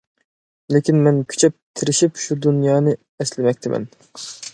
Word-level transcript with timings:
لېكىن 0.75 1.01
مەن 1.07 1.19
كۈچەپ، 1.33 1.55
تىرىشىپ 1.79 2.17
شۇ 2.23 2.37
دۇنيانى 2.47 2.95
ئەسلىمەكتىمەن. 3.25 3.87